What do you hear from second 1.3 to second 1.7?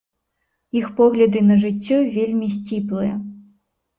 на